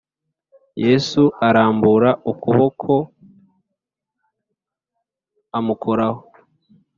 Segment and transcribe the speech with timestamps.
[0.85, 2.93] Yesu arambura ukuboko
[5.57, 6.21] amukoraho.